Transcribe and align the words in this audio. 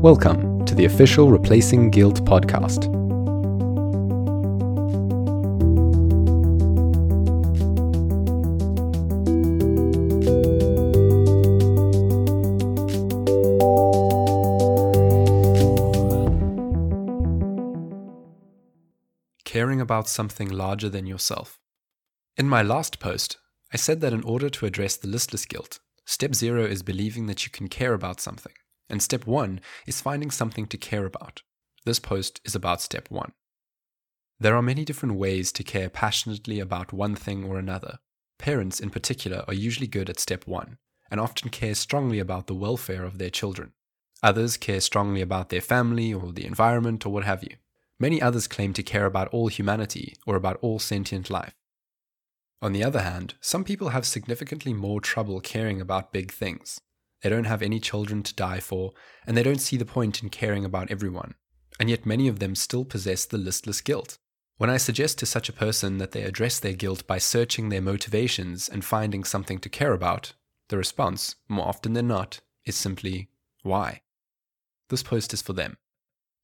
Welcome 0.00 0.64
to 0.66 0.76
the 0.76 0.84
official 0.84 1.28
Replacing 1.28 1.90
Guilt 1.90 2.24
podcast. 2.24 2.84
Caring 19.44 19.80
about 19.80 20.08
something 20.08 20.48
larger 20.48 20.88
than 20.88 21.06
yourself. 21.06 21.58
In 22.36 22.48
my 22.48 22.62
last 22.62 23.00
post, 23.00 23.38
I 23.72 23.76
said 23.76 24.00
that 24.02 24.12
in 24.12 24.22
order 24.22 24.48
to 24.48 24.66
address 24.66 24.96
the 24.96 25.08
listless 25.08 25.44
guilt, 25.44 25.80
step 26.04 26.36
zero 26.36 26.64
is 26.64 26.84
believing 26.84 27.26
that 27.26 27.44
you 27.44 27.50
can 27.50 27.66
care 27.66 27.94
about 27.94 28.20
something. 28.20 28.52
And 28.88 29.02
step 29.02 29.26
one 29.26 29.60
is 29.86 30.00
finding 30.00 30.30
something 30.30 30.66
to 30.66 30.78
care 30.78 31.04
about. 31.04 31.42
This 31.84 31.98
post 31.98 32.40
is 32.44 32.54
about 32.54 32.80
step 32.80 33.10
one. 33.10 33.32
There 34.40 34.56
are 34.56 34.62
many 34.62 34.84
different 34.84 35.16
ways 35.16 35.50
to 35.52 35.64
care 35.64 35.88
passionately 35.88 36.60
about 36.60 36.92
one 36.92 37.14
thing 37.14 37.44
or 37.44 37.58
another. 37.58 37.98
Parents, 38.38 38.78
in 38.78 38.90
particular, 38.90 39.44
are 39.48 39.54
usually 39.54 39.88
good 39.88 40.08
at 40.08 40.20
step 40.20 40.46
one 40.46 40.78
and 41.10 41.20
often 41.20 41.50
care 41.50 41.74
strongly 41.74 42.18
about 42.18 42.46
the 42.46 42.54
welfare 42.54 43.04
of 43.04 43.18
their 43.18 43.30
children. 43.30 43.72
Others 44.22 44.56
care 44.56 44.80
strongly 44.80 45.20
about 45.20 45.48
their 45.48 45.60
family 45.60 46.12
or 46.12 46.32
the 46.32 46.44
environment 46.44 47.04
or 47.06 47.10
what 47.10 47.24
have 47.24 47.42
you. 47.42 47.56
Many 47.98 48.22
others 48.22 48.46
claim 48.46 48.72
to 48.74 48.82
care 48.82 49.06
about 49.06 49.28
all 49.28 49.48
humanity 49.48 50.14
or 50.26 50.36
about 50.36 50.58
all 50.60 50.78
sentient 50.78 51.30
life. 51.30 51.54
On 52.60 52.72
the 52.72 52.84
other 52.84 53.02
hand, 53.02 53.34
some 53.40 53.64
people 53.64 53.90
have 53.90 54.06
significantly 54.06 54.72
more 54.72 55.00
trouble 55.00 55.40
caring 55.40 55.80
about 55.80 56.12
big 56.12 56.32
things. 56.32 56.80
They 57.22 57.30
don't 57.30 57.44
have 57.44 57.62
any 57.62 57.80
children 57.80 58.22
to 58.22 58.34
die 58.34 58.60
for, 58.60 58.92
and 59.26 59.36
they 59.36 59.42
don't 59.42 59.60
see 59.60 59.76
the 59.76 59.84
point 59.84 60.22
in 60.22 60.28
caring 60.28 60.64
about 60.64 60.90
everyone. 60.90 61.34
And 61.80 61.90
yet 61.90 62.06
many 62.06 62.28
of 62.28 62.38
them 62.38 62.54
still 62.54 62.84
possess 62.84 63.24
the 63.24 63.38
listless 63.38 63.80
guilt. 63.80 64.18
When 64.56 64.70
I 64.70 64.76
suggest 64.76 65.18
to 65.18 65.26
such 65.26 65.48
a 65.48 65.52
person 65.52 65.98
that 65.98 66.12
they 66.12 66.22
address 66.22 66.58
their 66.58 66.72
guilt 66.72 67.06
by 67.06 67.18
searching 67.18 67.68
their 67.68 67.82
motivations 67.82 68.68
and 68.68 68.84
finding 68.84 69.24
something 69.24 69.58
to 69.60 69.68
care 69.68 69.92
about, 69.92 70.32
the 70.68 70.76
response, 70.76 71.36
more 71.48 71.66
often 71.66 71.92
than 71.92 72.08
not, 72.08 72.40
is 72.64 72.76
simply, 72.76 73.28
why? 73.62 74.02
This 74.88 75.02
post 75.02 75.32
is 75.32 75.42
for 75.42 75.52
them. 75.52 75.76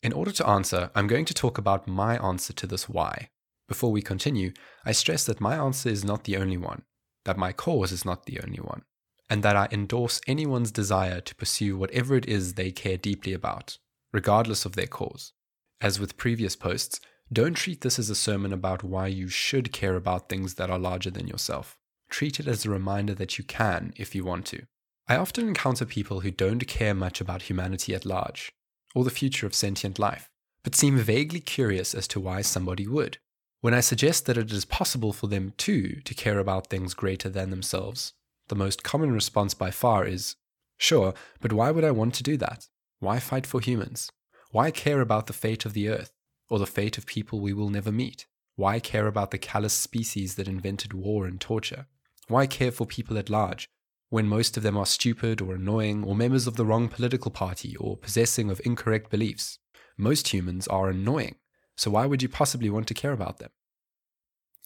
In 0.03 0.13
order 0.13 0.33
to 0.33 0.47
answer, 0.47 0.91
I'm 0.95 1.07
going 1.07 1.25
to 1.25 1.35
talk 1.35 1.59
about 1.59 1.89
my 1.89 2.17
answer 2.25 2.53
to 2.53 2.67
this 2.67 2.89
why. 2.89 3.31
Before 3.69 3.91
we 3.91 4.03
continue, 4.03 4.53
I 4.85 4.93
stress 4.93 5.25
that 5.27 5.41
my 5.41 5.57
answer 5.57 5.89
is 5.89 6.05
not 6.05 6.25
the 6.25 6.37
only 6.37 6.59
one, 6.59 6.83
that 7.25 7.39
my 7.39 7.53
cause 7.53 7.91
is 7.91 8.05
not 8.05 8.27
the 8.27 8.41
only 8.41 8.61
one 8.61 8.83
and 9.29 9.43
that 9.43 9.57
I 9.57 9.69
endorse 9.71 10.21
anyone's 10.27 10.71
desire 10.71 11.21
to 11.21 11.35
pursue 11.35 11.77
whatever 11.77 12.15
it 12.17 12.27
is 12.27 12.55
they 12.55 12.71
care 12.71 12.97
deeply 12.97 13.33
about, 13.33 13.79
regardless 14.13 14.65
of 14.65 14.77
their 14.77 14.87
cause. 14.87 15.33
As 15.81 15.99
with 15.99 16.17
previous 16.17 16.57
posts, 16.57 17.01
don't 17.33 17.55
treat 17.55 17.81
this 17.81 17.99
as 17.99 18.11
a 18.11 18.15
sermon 18.15 18.53
about 18.53 18.85
why 18.85 19.07
you 19.07 19.29
should 19.29 19.73
care 19.73 19.97
about 19.97 20.29
things 20.29 20.55
that 20.55 20.71
are 20.71 20.79
larger 20.79 21.11
than 21.11 21.27
yourself. 21.27 21.79
Treat 22.11 22.39
it 22.39 22.47
as 22.47 22.65
a 22.65 22.71
reminder 22.71 23.15
that 23.15 23.39
you 23.39 23.45
can 23.45 23.93
if 23.97 24.15
you 24.15 24.25
want 24.25 24.47
to. 24.47 24.67
I 25.09 25.17
often 25.17 25.49
encounter 25.49 25.85
people 25.85 26.21
who 26.21 26.31
don't 26.31 26.67
care 26.67 26.95
much 26.95 27.21
about 27.21 27.43
humanity 27.43 27.95
at 27.95 28.07
large, 28.07 28.53
or 28.95 29.05
the 29.05 29.11
future 29.11 29.47
of 29.47 29.55
sentient 29.55 29.99
life, 29.99 30.31
but 30.63 30.75
seem 30.75 30.97
vaguely 30.97 31.41
curious 31.41 31.95
as 31.95 32.07
to 32.09 32.21
why 32.21 32.43
somebody 32.43 32.87
would. 32.87 33.19
When 33.61 33.75
I 33.75 33.81
suggest 33.81 34.27
that 34.27 34.39
it 34.39 34.53
is 34.53 34.65
possible 34.65 35.13
for 35.13 35.27
them 35.27 35.55
too 35.57 36.01
to 36.05 36.15
care 36.15 36.39
about 36.39 36.69
things 36.69 36.95
greater 36.95 37.29
than 37.29 37.51
themselves, 37.51 38.13
the 38.49 38.55
most 38.55 38.83
common 38.83 39.13
response 39.13 39.55
by 39.55 39.71
far 39.71 40.07
is 40.07 40.37
Sure, 40.77 41.15
but 41.41 41.53
why 41.53 41.71
would 41.71 41.85
I 41.85 41.91
want 41.91 42.15
to 42.15 42.23
do 42.23 42.37
that? 42.39 42.69
Why 42.99 43.19
fight 43.19 43.47
for 43.47 43.61
humans? 43.61 44.11
Why 44.51 44.71
care 44.71 45.01
about 45.01 45.27
the 45.27 45.33
fate 45.33 45.65
of 45.65 45.73
the 45.73 45.89
earth 45.89 46.13
or 46.49 46.59
the 46.59 46.67
fate 46.67 46.99
of 46.99 47.07
people 47.07 47.41
we 47.41 47.53
will 47.53 47.71
never 47.71 47.93
meet? 47.93 48.27
Why 48.57 48.81
care 48.81 49.07
about 49.07 49.31
the 49.31 49.39
callous 49.39 49.73
species 49.73 50.37
that 50.37 50.49
invented 50.49 50.93
war 50.93 51.27
and 51.27 51.41
torture? 51.41 51.87
Why 52.29 52.47
care 52.47 52.71
for 52.71 52.87
people 52.87 53.19
at 53.19 53.31
large 53.31 53.69
when 54.11 54.29
most 54.29 54.57
of 54.57 54.63
them 54.63 54.77
are 54.77 54.87
stupid 54.87 55.41
or 55.41 55.55
annoying 55.55 56.05
or 56.05 56.15
members 56.15 56.47
of 56.47 56.57
the 56.57 56.65
wrong 56.65 56.89
political 56.89 57.31
party 57.31 57.75
or 57.77 57.97
possessing 57.97 58.51
of 58.51 58.61
incorrect 58.65 59.11
beliefs? 59.11 59.59
Most 59.97 60.29
humans 60.29 60.69
are 60.69 60.89
annoying, 60.89 61.37
so 61.77 61.91
why 61.91 62.07
would 62.07 62.23
you 62.23 62.29
possibly 62.29 62.71
want 62.71 62.87
to 62.89 62.95
care 62.95 63.13
about 63.13 63.39
them? 63.39 63.51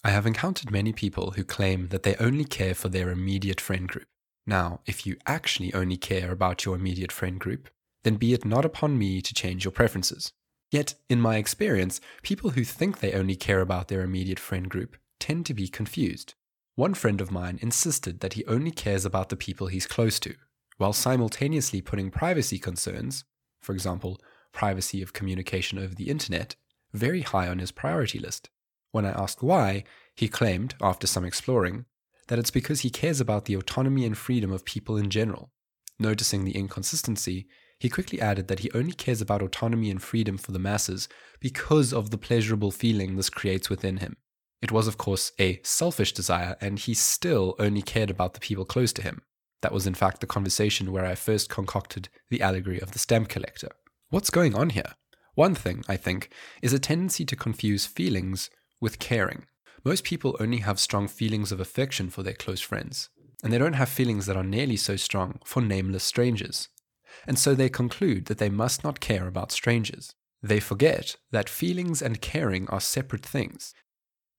I 0.04 0.10
have 0.10 0.26
encountered 0.26 0.70
many 0.70 0.92
people 0.92 1.32
who 1.32 1.44
claim 1.44 1.88
that 1.88 2.04
they 2.04 2.14
only 2.16 2.44
care 2.44 2.74
for 2.74 2.88
their 2.88 3.10
immediate 3.10 3.60
friend 3.60 3.88
group. 3.88 4.06
Now, 4.46 4.80
if 4.86 5.06
you 5.06 5.16
actually 5.26 5.74
only 5.74 5.96
care 5.96 6.30
about 6.30 6.64
your 6.64 6.76
immediate 6.76 7.12
friend 7.12 7.38
group, 7.38 7.68
then 8.04 8.14
be 8.14 8.32
it 8.32 8.44
not 8.44 8.64
upon 8.64 8.96
me 8.96 9.20
to 9.20 9.34
change 9.34 9.64
your 9.64 9.72
preferences. 9.72 10.32
Yet, 10.70 10.94
in 11.08 11.20
my 11.20 11.36
experience, 11.36 12.00
people 12.22 12.50
who 12.50 12.62
think 12.62 13.00
they 13.00 13.12
only 13.12 13.34
care 13.34 13.60
about 13.60 13.88
their 13.88 14.02
immediate 14.02 14.38
friend 14.38 14.68
group 14.68 14.96
tend 15.18 15.46
to 15.46 15.54
be 15.54 15.66
confused. 15.66 16.34
One 16.76 16.94
friend 16.94 17.20
of 17.20 17.32
mine 17.32 17.58
insisted 17.60 18.20
that 18.20 18.34
he 18.34 18.46
only 18.46 18.70
cares 18.70 19.04
about 19.04 19.30
the 19.30 19.36
people 19.36 19.66
he's 19.66 19.86
close 19.86 20.20
to, 20.20 20.34
while 20.76 20.92
simultaneously 20.92 21.82
putting 21.82 22.10
privacy 22.10 22.58
concerns, 22.58 23.24
for 23.60 23.72
example, 23.72 24.20
privacy 24.52 25.02
of 25.02 25.12
communication 25.12 25.78
over 25.78 25.94
the 25.94 26.08
internet, 26.08 26.54
very 26.92 27.22
high 27.22 27.48
on 27.48 27.58
his 27.58 27.72
priority 27.72 28.20
list. 28.20 28.48
When 28.92 29.04
I 29.04 29.10
asked 29.10 29.42
why, 29.42 29.84
he 30.14 30.28
claimed, 30.28 30.74
after 30.80 31.06
some 31.06 31.24
exploring, 31.24 31.84
that 32.28 32.38
it's 32.38 32.50
because 32.50 32.80
he 32.80 32.90
cares 32.90 33.20
about 33.20 33.44
the 33.44 33.54
autonomy 33.54 34.04
and 34.04 34.16
freedom 34.16 34.52
of 34.52 34.64
people 34.64 34.96
in 34.96 35.10
general. 35.10 35.50
Noticing 35.98 36.44
the 36.44 36.56
inconsistency, 36.56 37.48
he 37.78 37.88
quickly 37.88 38.20
added 38.20 38.48
that 38.48 38.60
he 38.60 38.70
only 38.72 38.92
cares 38.92 39.20
about 39.20 39.42
autonomy 39.42 39.90
and 39.90 40.02
freedom 40.02 40.36
for 40.36 40.52
the 40.52 40.58
masses 40.58 41.08
because 41.40 41.92
of 41.92 42.10
the 42.10 42.18
pleasurable 42.18 42.70
feeling 42.70 43.16
this 43.16 43.30
creates 43.30 43.70
within 43.70 43.98
him. 43.98 44.16
It 44.60 44.72
was, 44.72 44.88
of 44.88 44.98
course, 44.98 45.32
a 45.38 45.60
selfish 45.62 46.12
desire, 46.12 46.56
and 46.60 46.78
he 46.78 46.94
still 46.94 47.54
only 47.58 47.82
cared 47.82 48.10
about 48.10 48.34
the 48.34 48.40
people 48.40 48.64
close 48.64 48.92
to 48.94 49.02
him. 49.02 49.22
That 49.62 49.72
was, 49.72 49.86
in 49.86 49.94
fact, 49.94 50.20
the 50.20 50.26
conversation 50.26 50.90
where 50.92 51.06
I 51.06 51.14
first 51.14 51.48
concocted 51.48 52.08
the 52.30 52.42
allegory 52.42 52.80
of 52.80 52.92
the 52.92 52.98
stamp 52.98 53.28
collector. 53.28 53.68
What's 54.10 54.30
going 54.30 54.54
on 54.54 54.70
here? 54.70 54.94
One 55.34 55.54
thing, 55.54 55.84
I 55.88 55.96
think, 55.96 56.30
is 56.62 56.72
a 56.72 56.80
tendency 56.80 57.24
to 57.24 57.36
confuse 57.36 57.86
feelings 57.86 58.50
with 58.80 58.98
caring. 58.98 59.46
Most 59.84 60.04
people 60.04 60.36
only 60.40 60.58
have 60.58 60.80
strong 60.80 61.08
feelings 61.08 61.52
of 61.52 61.60
affection 61.60 62.10
for 62.10 62.22
their 62.22 62.34
close 62.34 62.60
friends, 62.60 63.10
and 63.42 63.52
they 63.52 63.58
don't 63.58 63.74
have 63.74 63.88
feelings 63.88 64.26
that 64.26 64.36
are 64.36 64.44
nearly 64.44 64.76
so 64.76 64.96
strong 64.96 65.38
for 65.44 65.62
nameless 65.62 66.04
strangers. 66.04 66.68
And 67.26 67.38
so 67.38 67.54
they 67.54 67.68
conclude 67.68 68.26
that 68.26 68.38
they 68.38 68.48
must 68.48 68.84
not 68.84 69.00
care 69.00 69.26
about 69.26 69.52
strangers. 69.52 70.14
They 70.42 70.60
forget 70.60 71.16
that 71.30 71.48
feelings 71.48 72.00
and 72.02 72.20
caring 72.20 72.68
are 72.68 72.80
separate 72.80 73.24
things. 73.24 73.74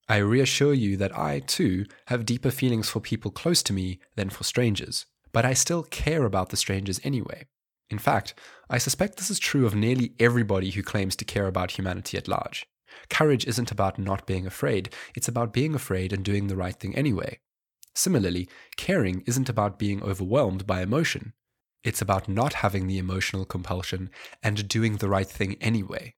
I 0.08 0.16
reassure 0.16 0.74
you 0.74 0.96
that 0.96 1.16
I, 1.16 1.40
too, 1.40 1.86
have 2.06 2.26
deeper 2.26 2.50
feelings 2.50 2.88
for 2.88 3.00
people 3.00 3.30
close 3.30 3.62
to 3.64 3.72
me 3.72 4.00
than 4.16 4.30
for 4.30 4.44
strangers, 4.44 5.06
but 5.32 5.44
I 5.44 5.54
still 5.54 5.84
care 5.84 6.24
about 6.24 6.48
the 6.48 6.56
strangers 6.56 7.00
anyway. 7.04 7.46
In 7.90 7.98
fact, 7.98 8.34
I 8.68 8.78
suspect 8.78 9.16
this 9.16 9.30
is 9.30 9.38
true 9.38 9.66
of 9.66 9.74
nearly 9.74 10.14
everybody 10.18 10.70
who 10.70 10.82
claims 10.82 11.16
to 11.16 11.24
care 11.24 11.46
about 11.46 11.72
humanity 11.72 12.16
at 12.16 12.28
large. 12.28 12.66
Courage 13.08 13.46
isn't 13.46 13.70
about 13.70 13.98
not 13.98 14.26
being 14.26 14.46
afraid, 14.46 14.94
it's 15.14 15.28
about 15.28 15.52
being 15.52 15.74
afraid 15.74 16.12
and 16.12 16.24
doing 16.24 16.46
the 16.46 16.56
right 16.56 16.74
thing 16.74 16.94
anyway. 16.94 17.38
Similarly, 17.94 18.48
caring 18.76 19.22
isn't 19.26 19.48
about 19.48 19.78
being 19.78 20.02
overwhelmed 20.02 20.66
by 20.66 20.82
emotion. 20.82 21.34
It's 21.82 22.02
about 22.02 22.28
not 22.28 22.54
having 22.54 22.86
the 22.86 22.98
emotional 22.98 23.44
compulsion 23.44 24.10
and 24.42 24.68
doing 24.68 24.96
the 24.96 25.08
right 25.08 25.28
thing 25.28 25.56
anyway. 25.60 26.14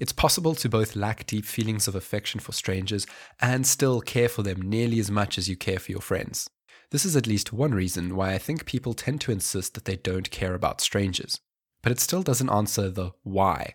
It's 0.00 0.12
possible 0.12 0.54
to 0.56 0.68
both 0.68 0.96
lack 0.96 1.26
deep 1.26 1.44
feelings 1.44 1.88
of 1.88 1.94
affection 1.94 2.40
for 2.40 2.52
strangers 2.52 3.06
and 3.40 3.66
still 3.66 4.00
care 4.00 4.28
for 4.28 4.42
them 4.42 4.62
nearly 4.62 4.98
as 4.98 5.10
much 5.10 5.38
as 5.38 5.48
you 5.48 5.56
care 5.56 5.78
for 5.78 5.92
your 5.92 6.00
friends. 6.00 6.48
This 6.90 7.04
is 7.04 7.16
at 7.16 7.26
least 7.26 7.52
one 7.52 7.72
reason 7.72 8.16
why 8.16 8.32
I 8.32 8.38
think 8.38 8.64
people 8.64 8.94
tend 8.94 9.20
to 9.22 9.32
insist 9.32 9.74
that 9.74 9.84
they 9.84 9.96
don't 9.96 10.30
care 10.30 10.54
about 10.54 10.80
strangers. 10.80 11.40
But 11.82 11.92
it 11.92 12.00
still 12.00 12.22
doesn't 12.22 12.50
answer 12.50 12.88
the 12.88 13.12
why. 13.22 13.74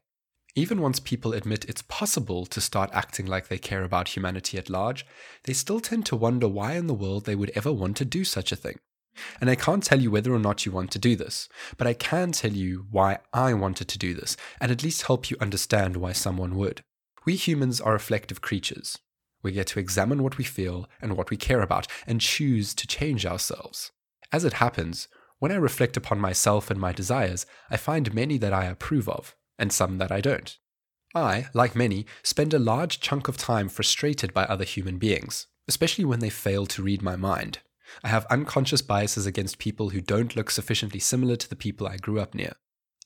Even 0.56 0.82
once 0.82 1.00
people 1.00 1.34
admit 1.34 1.66
it's 1.66 1.82
possible 1.84 2.46
to 2.46 2.62
start 2.62 2.92
acting 2.94 3.26
like 3.26 3.48
they 3.48 3.58
care 3.58 3.84
about 3.84 4.10
humanity 4.10 4.58
at 4.60 4.70
large, 4.70 5.04
they 5.46 5.54
still 5.54 5.80
tend 5.80 6.06
to 6.06 6.16
wonder 6.16 6.48
why 6.48 6.74
in 6.74 6.86
the 6.86 6.94
world 6.94 7.26
they 7.26 7.36
would 7.36 7.52
ever 7.56 7.74
want 7.74 7.98
to 7.98 8.06
do 8.06 8.24
such 8.24 8.52
a 8.52 8.56
thing. 8.56 8.78
And 9.42 9.50
I 9.50 9.56
can't 9.56 9.84
tell 9.84 10.00
you 10.00 10.12
whether 10.12 10.34
or 10.34 10.40
not 10.40 10.64
you 10.64 10.72
want 10.72 10.92
to 10.92 11.00
do 11.00 11.16
this, 11.16 11.50
but 11.78 11.88
I 11.88 11.94
can 11.94 12.32
tell 12.32 12.52
you 12.52 12.86
why 12.92 13.20
I 13.32 13.56
wanted 13.56 13.88
to 13.88 13.98
do 13.98 14.14
this, 14.14 14.38
and 14.62 14.72
at 14.72 14.84
least 14.84 15.04
help 15.04 15.32
you 15.32 15.38
understand 15.42 15.98
why 15.98 16.12
someone 16.12 16.56
would. 16.56 16.84
We 17.26 17.36
humans 17.36 17.82
are 17.82 17.94
reflective 17.94 18.42
creatures. 18.42 19.00
We 19.42 19.54
get 19.54 19.68
to 19.68 19.80
examine 19.80 20.22
what 20.22 20.38
we 20.38 20.44
feel 20.44 20.88
and 21.02 21.18
what 21.18 21.32
we 21.32 21.38
care 21.38 21.62
about, 21.62 21.88
and 22.06 22.22
choose 22.22 22.76
to 22.76 22.88
change 22.88 23.26
ourselves. 23.26 23.92
As 24.32 24.46
it 24.46 24.54
happens, 24.54 25.08
when 25.40 25.52
I 25.52 25.56
reflect 25.56 25.98
upon 25.98 26.20
myself 26.20 26.70
and 26.70 26.80
my 26.80 26.92
desires, 26.92 27.46
I 27.72 27.78
find 27.78 28.14
many 28.14 28.38
that 28.38 28.54
I 28.54 28.66
approve 28.66 29.10
of, 29.10 29.36
and 29.58 29.72
some 29.72 29.98
that 29.98 30.12
I 30.12 30.22
don't. 30.22 30.58
I, 31.16 31.48
like 31.54 31.76
many, 31.76 32.06
spend 32.24 32.54
a 32.54 32.60
large 32.60 33.00
chunk 33.00 33.28
of 33.28 33.38
time 33.38 33.70
frustrated 33.70 34.34
by 34.34 34.46
other 34.46 34.64
human 34.64 34.98
beings, 34.98 35.48
especially 35.68 36.06
when 36.06 36.20
they 36.20 36.30
fail 36.30 36.66
to 36.68 36.84
read 36.84 37.02
my 37.02 37.16
mind. 37.16 37.60
I 38.04 38.08
have 38.08 38.26
unconscious 38.28 38.82
biases 38.82 39.26
against 39.26 39.60
people 39.60 39.90
who 39.90 40.02
don't 40.02 40.36
look 40.36 40.50
sufficiently 40.50 41.00
similar 41.00 41.36
to 41.36 41.50
the 41.50 41.56
people 41.56 41.88
I 41.88 41.98
grew 41.98 42.20
up 42.20 42.34
near. 42.34 42.54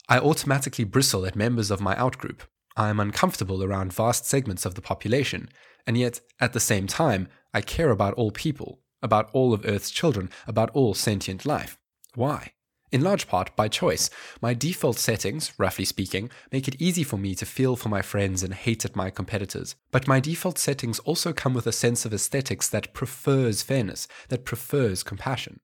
I 0.07 0.19
automatically 0.19 0.85
bristle 0.85 1.25
at 1.25 1.35
members 1.35 1.69
of 1.69 1.81
my 1.81 1.95
outgroup. 1.95 2.41
I 2.77 2.89
am 2.89 2.99
uncomfortable 2.99 3.63
around 3.63 3.91
vast 3.91 4.25
segments 4.25 4.65
of 4.65 4.75
the 4.75 4.81
population, 4.81 5.49
and 5.85 5.97
yet, 5.97 6.21
at 6.39 6.53
the 6.53 6.59
same 6.59 6.87
time, 6.87 7.27
I 7.53 7.61
care 7.61 7.89
about 7.89 8.13
all 8.13 8.31
people, 8.31 8.79
about 9.01 9.29
all 9.33 9.53
of 9.53 9.65
Earth's 9.65 9.91
children, 9.91 10.29
about 10.45 10.69
all 10.71 10.93
sentient 10.93 11.45
life. 11.45 11.77
Why? 12.15 12.53
In 12.89 13.01
large 13.01 13.27
part 13.27 13.53
by 13.57 13.67
choice. 13.67 14.09
My 14.41 14.53
default 14.53 14.97
settings, 14.97 15.51
roughly 15.57 15.83
speaking, 15.83 16.29
make 16.53 16.69
it 16.69 16.81
easy 16.81 17.03
for 17.03 17.17
me 17.17 17.35
to 17.35 17.45
feel 17.45 17.75
for 17.75 17.89
my 17.89 18.01
friends 18.01 18.43
and 18.43 18.53
hate 18.53 18.85
at 18.85 18.95
my 18.95 19.09
competitors. 19.09 19.75
But 19.91 20.07
my 20.07 20.21
default 20.21 20.57
settings 20.57 20.99
also 20.99 21.33
come 21.33 21.53
with 21.53 21.67
a 21.67 21.73
sense 21.73 22.05
of 22.05 22.13
aesthetics 22.13 22.69
that 22.69 22.93
prefers 22.93 23.61
fairness, 23.61 24.07
that 24.29 24.45
prefers 24.45 25.03
compassion. 25.03 25.59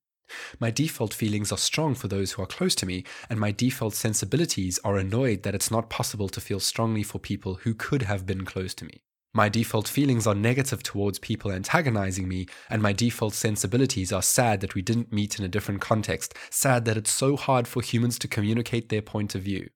My 0.60 0.70
default 0.70 1.14
feelings 1.14 1.52
are 1.52 1.58
strong 1.58 1.96
for 1.96 2.10
those 2.10 2.34
who 2.34 2.42
are 2.42 2.48
close 2.48 2.76
to 2.76 2.86
me, 2.86 3.06
and 3.30 3.40
my 3.40 3.52
default 3.52 3.94
sensibilities 3.94 4.80
are 4.84 4.98
annoyed 4.98 5.44
that 5.44 5.56
it's 5.56 5.72
not 5.72 5.90
possible 5.90 6.28
to 6.28 6.42
feel 6.42 6.60
strongly 6.60 7.04
for 7.04 7.20
people 7.20 7.56
who 7.56 7.74
could 7.74 8.02
have 8.02 8.26
been 8.26 8.44
close 8.44 8.74
to 8.76 8.86
me. 8.86 9.04
My 9.36 9.50
default 9.50 9.88
feelings 9.88 10.28
are 10.28 10.36
negative 10.36 10.84
towards 10.84 11.18
people 11.18 11.52
antagonizing 11.52 12.28
me, 12.28 12.46
and 12.70 12.84
my 12.84 12.94
default 12.94 13.34
sensibilities 13.34 14.14
are 14.14 14.22
sad 14.22 14.62
that 14.62 14.76
we 14.76 14.84
didn't 14.84 15.12
meet 15.12 15.40
in 15.40 15.46
a 15.46 15.50
different 15.50 15.82
context, 15.82 16.36
sad 16.52 16.86
that 16.86 16.98
it's 16.98 17.12
so 17.12 17.36
hard 17.36 17.68
for 17.68 17.82
humans 17.82 18.20
to 18.20 18.28
communicate 18.28 18.90
their 18.90 19.02
point 19.02 19.34
of 19.34 19.42
view. 19.42 19.70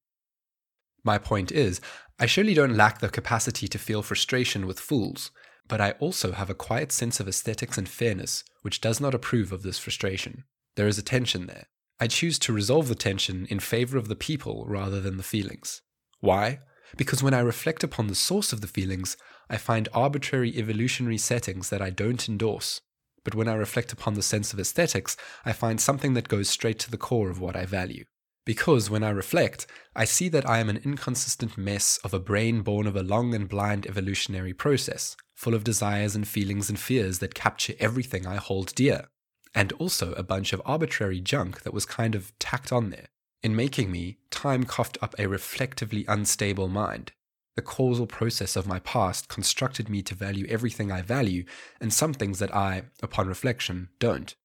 My 1.03 1.17
point 1.17 1.51
is, 1.51 1.81
I 2.19 2.27
surely 2.27 2.53
don't 2.53 2.77
lack 2.77 2.99
the 2.99 3.09
capacity 3.09 3.67
to 3.69 3.79
feel 3.79 4.03
frustration 4.03 4.67
with 4.67 4.79
fools, 4.79 5.31
but 5.67 5.81
I 5.81 5.91
also 5.93 6.33
have 6.33 6.51
a 6.51 6.55
quiet 6.55 6.91
sense 6.91 7.19
of 7.19 7.27
aesthetics 7.27 7.77
and 7.77 7.89
fairness 7.89 8.43
which 8.61 8.81
does 8.81 8.99
not 8.99 9.15
approve 9.15 9.51
of 9.51 9.63
this 9.63 9.79
frustration. 9.79 10.43
There 10.75 10.87
is 10.87 10.99
a 10.99 11.03
tension 11.03 11.47
there. 11.47 11.67
I 11.99 12.07
choose 12.07 12.37
to 12.39 12.53
resolve 12.53 12.89
the 12.89 12.95
tension 12.95 13.47
in 13.49 13.59
favor 13.59 13.97
of 13.97 14.07
the 14.07 14.15
people 14.15 14.65
rather 14.67 15.01
than 15.01 15.17
the 15.17 15.23
feelings. 15.23 15.81
Why? 16.19 16.59
Because 16.95 17.23
when 17.23 17.33
I 17.33 17.39
reflect 17.39 17.83
upon 17.83 18.07
the 18.07 18.15
source 18.15 18.53
of 18.53 18.61
the 18.61 18.67
feelings, 18.67 19.17
I 19.49 19.57
find 19.57 19.89
arbitrary 19.93 20.55
evolutionary 20.57 21.17
settings 21.17 21.69
that 21.69 21.81
I 21.81 21.89
don't 21.89 22.27
endorse. 22.27 22.81
But 23.23 23.35
when 23.35 23.47
I 23.47 23.55
reflect 23.55 23.91
upon 23.91 24.13
the 24.13 24.21
sense 24.21 24.53
of 24.53 24.59
aesthetics, 24.59 25.17
I 25.45 25.53
find 25.53 25.81
something 25.81 26.13
that 26.13 26.29
goes 26.29 26.49
straight 26.49 26.79
to 26.79 26.91
the 26.91 26.97
core 26.97 27.29
of 27.29 27.39
what 27.39 27.55
I 27.55 27.65
value. 27.65 28.05
Because 28.45 28.89
when 28.89 29.03
I 29.03 29.09
reflect, 29.09 29.67
I 29.93 30.05
see 30.05 30.29
that 30.29 30.47
I 30.47 30.59
am 30.59 30.69
an 30.69 30.77
inconsistent 30.77 31.57
mess 31.57 31.99
of 32.05 32.13
a 32.13 32.19
brain 32.19 32.61
born 32.61 32.87
of 32.87 32.95
a 32.95 33.03
long 33.03 33.35
and 33.35 33.49
blind 33.49 33.85
evolutionary 33.85 34.53
process, 34.53 35.17
full 35.35 35.53
of 35.53 35.65
desires 35.65 36.15
and 36.15 36.25
feelings 36.25 36.69
and 36.69 36.79
fears 36.79 37.19
that 37.19 37.35
capture 37.35 37.73
everything 37.77 38.25
I 38.25 38.37
hold 38.37 38.73
dear, 38.73 39.09
and 39.53 39.73
also 39.73 40.13
a 40.13 40.23
bunch 40.23 40.53
of 40.53 40.61
arbitrary 40.65 41.19
junk 41.19 41.63
that 41.63 41.73
was 41.73 41.85
kind 41.85 42.15
of 42.15 42.31
tacked 42.39 42.71
on 42.71 42.89
there. 42.89 43.09
In 43.43 43.53
making 43.53 43.91
me, 43.91 44.17
time 44.31 44.63
coughed 44.63 44.97
up 45.01 45.13
a 45.19 45.27
reflectively 45.27 46.05
unstable 46.07 46.69
mind. 46.69 47.11
The 47.57 47.63
causal 47.63 48.05
process 48.05 48.55
of 48.55 48.67
my 48.67 48.77
past 48.77 49.29
constructed 49.29 49.89
me 49.89 50.03
to 50.03 50.13
value 50.13 50.45
everything 50.47 50.91
I 50.91 51.01
value 51.01 51.43
and 51.81 51.91
some 51.91 52.13
things 52.13 52.37
that 52.37 52.55
I, 52.55 52.83
upon 53.01 53.27
reflection, 53.27 53.89
don't. 53.97 54.35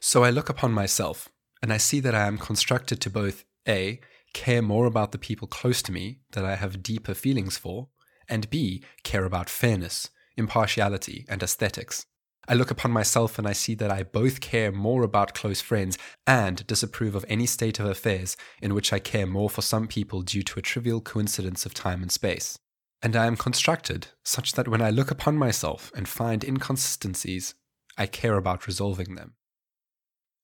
So 0.00 0.24
I 0.24 0.30
look 0.30 0.48
upon 0.48 0.72
myself, 0.72 1.28
and 1.62 1.70
I 1.70 1.76
see 1.76 2.00
that 2.00 2.14
I 2.14 2.26
am 2.26 2.38
constructed 2.38 2.98
to 3.02 3.10
both 3.10 3.44
A, 3.68 4.00
care 4.32 4.62
more 4.62 4.86
about 4.86 5.12
the 5.12 5.18
people 5.18 5.46
close 5.46 5.82
to 5.82 5.92
me 5.92 6.20
that 6.32 6.46
I 6.46 6.54
have 6.56 6.82
deeper 6.82 7.12
feelings 7.12 7.58
for, 7.58 7.88
and 8.26 8.48
B, 8.48 8.82
care 9.02 9.26
about 9.26 9.50
fairness, 9.50 10.08
impartiality, 10.38 11.26
and 11.28 11.42
aesthetics. 11.42 12.06
I 12.50 12.54
look 12.54 12.72
upon 12.72 12.90
myself 12.90 13.38
and 13.38 13.46
I 13.46 13.52
see 13.52 13.76
that 13.76 13.92
I 13.92 14.02
both 14.02 14.40
care 14.40 14.72
more 14.72 15.04
about 15.04 15.34
close 15.34 15.60
friends 15.60 15.96
and 16.26 16.66
disapprove 16.66 17.14
of 17.14 17.24
any 17.28 17.46
state 17.46 17.78
of 17.78 17.86
affairs 17.86 18.36
in 18.60 18.74
which 18.74 18.92
I 18.92 18.98
care 18.98 19.24
more 19.24 19.48
for 19.48 19.62
some 19.62 19.86
people 19.86 20.22
due 20.22 20.42
to 20.42 20.58
a 20.58 20.62
trivial 20.62 21.00
coincidence 21.00 21.64
of 21.64 21.74
time 21.74 22.02
and 22.02 22.10
space. 22.10 22.58
And 23.02 23.14
I 23.14 23.26
am 23.26 23.36
constructed 23.36 24.08
such 24.24 24.54
that 24.54 24.66
when 24.66 24.82
I 24.82 24.90
look 24.90 25.12
upon 25.12 25.36
myself 25.36 25.92
and 25.94 26.08
find 26.08 26.42
inconsistencies, 26.42 27.54
I 27.96 28.06
care 28.06 28.36
about 28.36 28.66
resolving 28.66 29.14
them. 29.14 29.34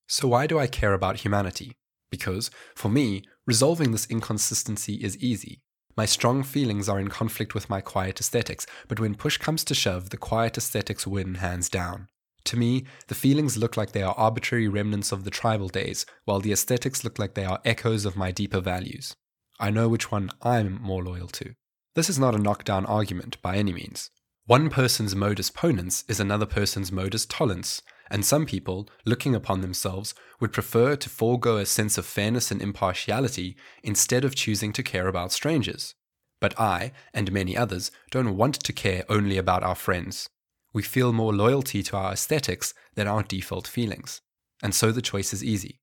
So, 0.06 0.29
why 0.29 0.47
do 0.47 0.61
I 0.61 0.69
care 0.69 0.93
about 0.93 1.25
humanity? 1.25 1.73
Because, 2.12 2.53
for 2.76 2.88
me, 2.88 3.25
resolving 3.49 3.91
this 3.91 4.06
inconsistency 4.06 4.94
is 5.03 5.19
easy. 5.19 5.61
My 5.96 6.04
strong 6.04 6.43
feelings 6.43 6.90
are 6.90 7.00
in 7.00 7.08
conflict 7.08 7.54
with 7.54 7.70
my 7.70 7.81
quiet 7.81 8.20
aesthetics, 8.20 8.66
but 8.87 9.00
when 9.00 9.14
push 9.14 9.38
comes 9.38 9.64
to 9.64 9.75
shove, 9.75 10.10
the 10.10 10.19
quiet 10.19 10.58
aesthetics 10.58 11.06
win 11.06 11.37
hands 11.37 11.70
down. 11.70 12.08
To 12.44 12.56
me, 12.58 12.84
the 13.08 13.14
feelings 13.14 13.56
look 13.56 13.78
like 13.78 13.93
they 13.93 14.02
are 14.02 14.14
arbitrary 14.14 14.69
remnants 14.69 15.10
of 15.10 15.25
the 15.25 15.31
tribal 15.31 15.69
days, 15.69 16.04
while 16.26 16.38
the 16.38 16.52
aesthetics 16.52 17.02
look 17.02 17.19
like 17.19 17.32
they 17.32 17.46
are 17.46 17.60
echoes 17.64 18.04
of 18.04 18.14
my 18.14 18.31
deeper 18.31 18.60
values. 18.60 19.16
I 19.58 19.70
know 19.70 19.88
which 19.88 20.12
one 20.12 20.31
I'm 20.43 20.81
more 20.82 21.02
loyal 21.02 21.28
to. 21.28 21.54
This 21.94 22.10
is 22.10 22.19
not 22.19 22.34
a 22.34 22.38
knockdown 22.38 22.84
argument 22.84 23.40
by 23.40 23.56
any 23.56 23.72
means. 23.72 24.10
One 24.46 24.70
person's 24.70 25.16
modus 25.16 25.50
ponens 25.50 26.04
is 26.08 26.20
another 26.20 26.46
person's 26.46 26.93
modus 26.93 27.26
tollens, 27.26 27.82
and 28.08 28.25
some 28.25 28.46
people, 28.46 28.88
looking 29.04 29.34
upon 29.34 29.60
themselves, 29.60 30.14
would 30.38 30.52
prefer 30.52 30.94
to 30.94 31.08
forego 31.08 31.56
a 31.56 31.66
sense 31.66 31.98
of 31.98 32.06
fairness 32.06 32.52
and 32.52 32.62
impartiality 32.62 33.56
instead 33.82 34.25
of 34.25 34.37
choosing 34.37 34.72
to 34.75 34.84
care 34.84 35.08
about 35.08 35.32
strangers. 35.32 35.96
But 36.40 36.58
I, 36.60 36.93
and 37.12 37.32
many 37.32 37.56
others, 37.56 37.90
don't 38.12 38.37
want 38.37 38.54
to 38.62 38.72
care 38.72 39.02
only 39.08 39.37
about 39.37 39.64
our 39.64 39.75
friends. 39.75 40.28
We 40.72 40.84
feel 40.84 41.12
more 41.12 41.34
loyalty 41.34 41.82
to 41.82 41.96
our 41.96 42.12
aesthetics 42.12 42.72
than 42.94 43.08
our 43.08 43.25
default 43.25 43.66
feelings. 43.66 44.20
And 44.62 44.72
so 44.72 44.93
the 44.93 45.02
choice 45.02 45.32
is 45.32 45.43
easy. 45.43 45.81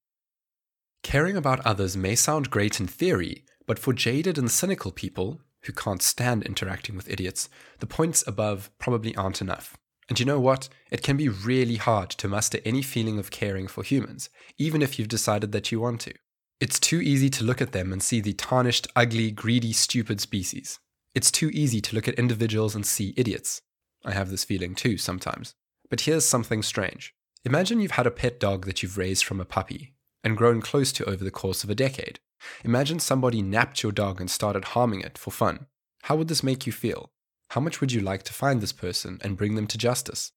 Caring 1.01 1.35
about 1.35 1.65
others 1.65 1.97
may 1.97 2.15
sound 2.15 2.49
great 2.49 2.79
in 2.79 2.87
theory, 2.87 3.43
but 3.67 3.77
for 3.77 3.91
jaded 3.91 4.37
and 4.37 4.49
cynical 4.49 4.93
people, 4.93 5.41
who 5.65 5.73
can't 5.73 6.01
stand 6.01 6.43
interacting 6.43 6.95
with 6.95 7.09
idiots, 7.09 7.49
the 7.79 7.87
points 7.87 8.23
above 8.27 8.69
probably 8.79 9.15
aren't 9.15 9.41
enough. 9.41 9.77
And 10.09 10.19
you 10.19 10.25
know 10.25 10.39
what? 10.39 10.69
It 10.91 11.01
can 11.01 11.17
be 11.17 11.29
really 11.29 11.77
hard 11.77 12.09
to 12.11 12.27
muster 12.27 12.59
any 12.65 12.81
feeling 12.81 13.19
of 13.19 13.31
caring 13.31 13.67
for 13.67 13.83
humans, 13.83 14.29
even 14.57 14.81
if 14.81 14.99
you've 14.99 15.07
decided 15.07 15.51
that 15.53 15.71
you 15.71 15.79
want 15.79 16.01
to. 16.01 16.13
It's 16.59 16.79
too 16.79 17.01
easy 17.01 17.29
to 17.31 17.43
look 17.43 17.61
at 17.61 17.71
them 17.71 17.91
and 17.91 18.03
see 18.03 18.21
the 18.21 18.33
tarnished, 18.33 18.87
ugly, 18.95 19.31
greedy, 19.31 19.73
stupid 19.73 20.21
species. 20.21 20.79
It's 21.15 21.31
too 21.31 21.49
easy 21.53 21.81
to 21.81 21.95
look 21.95 22.07
at 22.07 22.15
individuals 22.15 22.75
and 22.75 22.85
see 22.85 23.13
idiots. 23.15 23.61
I 24.05 24.11
have 24.11 24.29
this 24.29 24.43
feeling 24.43 24.75
too 24.75 24.97
sometimes. 24.97 25.55
But 25.89 26.01
here's 26.01 26.25
something 26.25 26.63
strange. 26.63 27.13
Imagine 27.45 27.79
you've 27.79 27.91
had 27.91 28.07
a 28.07 28.11
pet 28.11 28.39
dog 28.39 28.65
that 28.65 28.81
you've 28.81 28.97
raised 28.97 29.25
from 29.25 29.39
a 29.39 29.45
puppy 29.45 29.93
and 30.23 30.37
grown 30.37 30.61
close 30.61 30.91
to 30.93 31.05
over 31.05 31.23
the 31.23 31.31
course 31.31 31.63
of 31.63 31.69
a 31.69 31.75
decade. 31.75 32.19
Imagine 32.63 32.99
somebody 32.99 33.41
napped 33.41 33.83
your 33.83 33.91
dog 33.91 34.19
and 34.19 34.29
started 34.29 34.65
harming 34.65 35.01
it 35.01 35.17
for 35.17 35.31
fun. 35.31 35.67
How 36.03 36.15
would 36.15 36.27
this 36.27 36.43
make 36.43 36.65
you 36.65 36.73
feel? 36.73 37.11
How 37.49 37.61
much 37.61 37.81
would 37.81 37.91
you 37.91 38.01
like 38.01 38.23
to 38.23 38.33
find 38.33 38.61
this 38.61 38.71
person 38.71 39.19
and 39.21 39.37
bring 39.37 39.55
them 39.55 39.67
to 39.67 39.77
justice? 39.77 40.31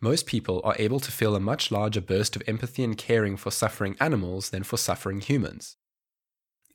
Most 0.00 0.26
people 0.26 0.60
are 0.64 0.76
able 0.78 1.00
to 1.00 1.10
feel 1.10 1.34
a 1.34 1.40
much 1.40 1.70
larger 1.70 2.00
burst 2.00 2.36
of 2.36 2.42
empathy 2.46 2.84
and 2.84 2.96
caring 2.96 3.36
for 3.36 3.50
suffering 3.50 3.96
animals 4.00 4.50
than 4.50 4.62
for 4.62 4.76
suffering 4.76 5.20
humans. 5.20 5.76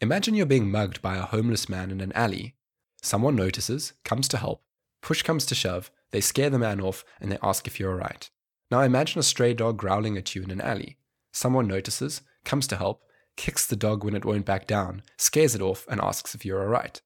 Imagine 0.01 0.35
you're 0.35 0.45
being 0.45 0.69
mugged 0.69 1.01
by 1.01 1.15
a 1.15 1.21
homeless 1.21 1.69
man 1.69 1.89
in 1.89 2.01
an 2.01 2.11
alley. 2.13 2.55
Someone 3.01 3.35
notices, 3.35 3.93
comes 4.03 4.27
to 4.29 4.37
help, 4.37 4.63
push 5.01 5.21
comes 5.21 5.45
to 5.45 5.55
shove, 5.55 5.91
they 6.11 6.21
scare 6.21 6.49
the 6.49 6.59
man 6.59 6.81
off, 6.81 7.05
and 7.21 7.31
they 7.31 7.37
ask 7.41 7.67
if 7.67 7.79
you're 7.79 7.91
alright. 7.91 8.29
Now 8.69 8.81
imagine 8.81 9.19
a 9.19 9.23
stray 9.23 9.53
dog 9.53 9.77
growling 9.77 10.17
at 10.17 10.35
you 10.35 10.43
in 10.43 10.51
an 10.51 10.61
alley. 10.61 10.97
Someone 11.31 11.67
notices, 11.67 12.21
comes 12.43 12.67
to 12.67 12.75
help, 12.75 13.03
kicks 13.35 13.65
the 13.65 13.75
dog 13.75 14.03
when 14.03 14.15
it 14.15 14.25
won't 14.25 14.45
back 14.45 14.67
down, 14.67 15.03
scares 15.17 15.55
it 15.55 15.61
off, 15.61 15.85
and 15.89 15.99
asks 16.01 16.35
if 16.35 16.45
you're 16.45 16.61
alright. 16.61 17.01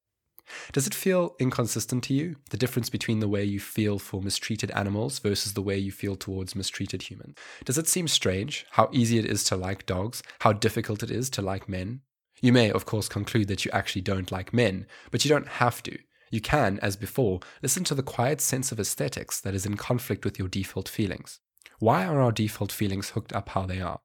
Does 0.72 0.88
it 0.88 0.94
feel 0.94 1.36
inconsistent 1.40 2.04
to 2.06 2.14
you, 2.14 2.38
the 2.52 2.58
difference 2.58 2.90
between 2.90 3.20
the 3.20 3.28
way 3.28 3.44
you 3.44 3.60
feel 3.60 4.00
for 4.00 4.22
mistreated 4.22 4.72
animals 4.72 5.20
versus 5.20 5.54
the 5.54 5.62
way 5.62 5.78
you 5.78 5.92
feel 5.92 6.16
towards 6.16 6.56
mistreated 6.56 7.04
humans? 7.04 7.36
Does 7.66 7.78
it 7.78 7.88
seem 7.88 8.08
strange 8.08 8.66
how 8.72 8.90
easy 8.92 9.18
it 9.18 9.26
is 9.26 9.44
to 9.46 9.56
like 9.58 9.86
dogs, 9.86 10.24
how 10.40 10.54
difficult 10.54 11.04
it 11.04 11.12
is 11.12 11.30
to 11.32 11.42
like 11.42 11.68
men? 11.68 12.02
You 12.42 12.54
may, 12.54 12.72
of 12.72 12.86
course, 12.86 13.10
conclude 13.10 13.48
that 13.48 13.66
you 13.66 13.72
actually 13.72 14.04
don't 14.04 14.32
like 14.32 14.54
men, 14.54 14.86
but 15.12 15.26
you 15.26 15.30
don't 15.30 15.48
have 15.48 15.82
to. 15.84 15.98
You 16.30 16.42
can, 16.42 16.80
as 16.82 16.96
before, 16.96 17.40
listen 17.62 17.84
to 17.86 17.96
the 17.96 18.04
quiet 18.04 18.42
sense 18.42 18.72
of 18.72 18.80
aesthetics 18.80 19.42
that 19.42 19.56
is 19.56 19.66
in 19.66 19.78
conflict 19.78 20.24
with 20.24 20.38
your 20.38 20.48
default 20.48 20.88
feelings. 20.88 21.40
Why 21.80 22.06
are 22.06 22.20
our 22.20 22.32
default 22.32 22.72
feelings 22.72 23.12
hooked 23.12 23.34
up 23.34 23.50
how 23.50 23.66
they 23.66 23.82
are? 23.82 24.00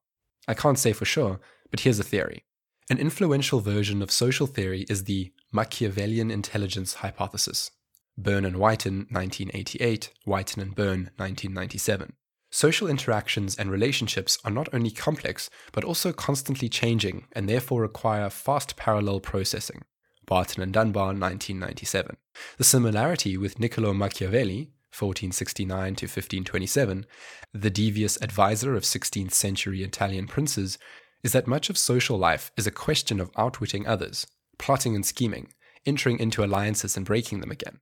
I 0.47 0.53
can't 0.53 0.79
say 0.79 0.93
for 0.93 1.05
sure, 1.05 1.39
but 1.73 1.79
here's 1.79 1.99
a 1.99 2.03
theory. 2.03 2.43
An 2.91 2.99
influential 2.99 3.59
version 3.59 4.03
of 4.03 4.11
social 4.11 4.45
theory 4.45 4.85
is 4.89 5.05
the 5.05 5.33
Machiavellian 5.51 6.29
intelligence 6.29 6.93
hypothesis. 6.95 7.71
Byrne 8.15 8.45
and 8.45 8.57
Whiten, 8.57 9.07
1988, 9.09 10.11
Whiten 10.23 10.61
and 10.61 10.75
Byrne, 10.75 11.09
1997. 11.17 12.13
Social 12.51 12.87
interactions 12.87 13.55
and 13.55 13.71
relationships 13.71 14.37
are 14.45 14.51
not 14.51 14.69
only 14.71 14.91
complex, 14.91 15.49
but 15.71 15.83
also 15.83 16.13
constantly 16.13 16.69
changing 16.69 17.25
and 17.31 17.49
therefore 17.49 17.81
require 17.81 18.29
fast 18.29 18.75
parallel 18.75 19.19
processing. 19.19 19.81
Barton 20.27 20.61
and 20.61 20.73
Dunbar, 20.73 21.07
1997. 21.07 22.17
The 22.59 22.63
similarity 22.63 23.35
with 23.35 23.59
Niccolo 23.59 23.93
Machiavelli, 23.93 24.69
1469 24.93 25.95
to 25.95 26.05
1527, 26.05 27.07
the 27.51 27.71
devious 27.71 28.21
advisor 28.21 28.75
of 28.75 28.83
16th 28.83 29.33
century 29.33 29.81
Italian 29.81 30.27
princes, 30.27 30.77
is 31.23 31.31
that 31.31 31.47
much 31.47 31.69
of 31.69 31.77
social 31.77 32.17
life 32.17 32.51
is 32.57 32.67
a 32.67 32.71
question 32.71 33.19
of 33.19 33.31
outwitting 33.37 33.87
others, 33.87 34.27
plotting 34.57 34.95
and 34.95 35.05
scheming, 35.05 35.53
entering 35.85 36.19
into 36.19 36.43
alliances 36.43 36.97
and 36.97 37.05
breaking 37.05 37.39
them 37.39 37.51
again. 37.51 37.79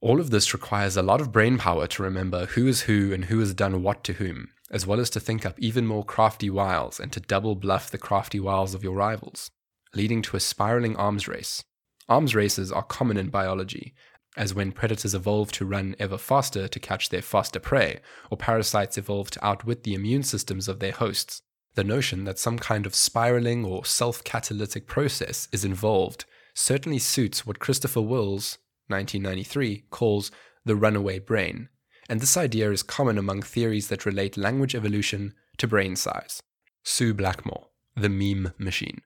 All 0.00 0.20
of 0.20 0.30
this 0.30 0.52
requires 0.52 0.96
a 0.96 1.02
lot 1.02 1.20
of 1.20 1.30
brain 1.30 1.58
power 1.58 1.86
to 1.86 2.02
remember 2.02 2.46
who 2.46 2.66
is 2.66 2.82
who 2.82 3.12
and 3.12 3.26
who 3.26 3.38
has 3.38 3.54
done 3.54 3.82
what 3.82 4.02
to 4.04 4.14
whom, 4.14 4.48
as 4.70 4.84
well 4.84 4.98
as 4.98 5.10
to 5.10 5.20
think 5.20 5.46
up 5.46 5.58
even 5.60 5.86
more 5.86 6.04
crafty 6.04 6.50
wiles 6.50 6.98
and 6.98 7.12
to 7.12 7.20
double 7.20 7.54
bluff 7.54 7.90
the 7.90 7.98
crafty 7.98 8.40
wiles 8.40 8.74
of 8.74 8.82
your 8.82 8.94
rivals, 8.94 9.48
leading 9.94 10.20
to 10.22 10.36
a 10.36 10.40
spiraling 10.40 10.96
arms 10.96 11.28
race. 11.28 11.62
Arms 12.08 12.34
races 12.34 12.72
are 12.72 12.82
common 12.82 13.16
in 13.16 13.28
biology, 13.28 13.94
as 14.36 14.54
when 14.54 14.72
predators 14.72 15.14
evolve 15.14 15.52
to 15.52 15.64
run 15.64 15.94
ever 16.00 16.18
faster 16.18 16.66
to 16.66 16.80
catch 16.80 17.10
their 17.10 17.22
faster 17.22 17.60
prey, 17.60 18.00
or 18.28 18.36
parasites 18.36 18.98
evolve 18.98 19.30
to 19.30 19.44
outwit 19.44 19.84
the 19.84 19.94
immune 19.94 20.24
systems 20.24 20.66
of 20.66 20.80
their 20.80 20.92
hosts. 20.92 21.42
The 21.74 21.84
notion 21.84 22.24
that 22.24 22.38
some 22.38 22.58
kind 22.58 22.84
of 22.84 22.94
spiraling 22.94 23.64
or 23.64 23.84
self 23.84 24.22
catalytic 24.24 24.86
process 24.86 25.48
is 25.52 25.64
involved 25.64 26.26
certainly 26.54 26.98
suits 26.98 27.46
what 27.46 27.58
Christopher 27.58 28.02
Wills, 28.02 28.58
1993, 28.88 29.84
calls 29.90 30.30
the 30.64 30.76
runaway 30.76 31.18
brain, 31.18 31.68
and 32.08 32.20
this 32.20 32.36
idea 32.36 32.70
is 32.70 32.82
common 32.82 33.16
among 33.16 33.42
theories 33.42 33.88
that 33.88 34.04
relate 34.04 34.36
language 34.36 34.74
evolution 34.74 35.32
to 35.56 35.66
brain 35.66 35.96
size. 35.96 36.42
Sue 36.82 37.14
Blackmore, 37.14 37.68
The 37.96 38.10
Meme 38.10 38.52
Machine. 38.58 39.00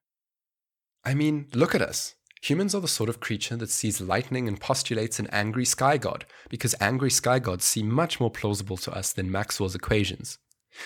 I 1.04 1.14
mean, 1.14 1.46
look 1.54 1.74
at 1.74 1.82
us. 1.82 2.14
Humans 2.42 2.74
are 2.74 2.80
the 2.80 2.88
sort 2.88 3.08
of 3.08 3.20
creature 3.20 3.56
that 3.56 3.70
sees 3.70 4.00
lightning 4.00 4.48
and 4.48 4.60
postulates 4.60 5.18
an 5.18 5.28
angry 5.30 5.64
sky 5.64 5.98
god, 5.98 6.26
because 6.48 6.74
angry 6.80 7.10
sky 7.10 7.38
gods 7.38 7.64
seem 7.64 7.88
much 7.88 8.18
more 8.18 8.30
plausible 8.30 8.76
to 8.78 8.92
us 8.92 9.12
than 9.12 9.30
Maxwell's 9.30 9.74
equations. 9.74 10.38